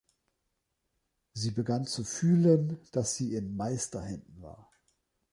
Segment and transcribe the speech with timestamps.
[1.33, 4.71] Sie begann zu fühlen, das sie in Meisterhänden war.